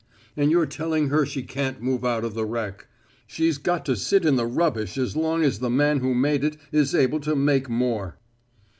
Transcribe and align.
And 0.35 0.49
you're 0.49 0.65
telling 0.65 1.09
her 1.09 1.27
she 1.27 1.43
can't 1.43 1.79
move 1.79 2.03
out 2.03 2.25
of 2.25 2.33
the 2.33 2.43
wreck. 2.43 2.87
She's 3.27 3.59
got 3.59 3.85
to 3.85 3.95
sit 3.95 4.25
in 4.25 4.35
the 4.35 4.47
rubbish 4.47 4.97
as 4.97 5.15
long 5.15 5.43
as 5.43 5.59
the 5.59 5.69
man 5.69 5.99
who 5.99 6.15
made 6.15 6.43
it 6.43 6.57
is 6.71 6.95
able 6.95 7.19
to 7.19 7.35
make 7.35 7.69
more." 7.69 8.17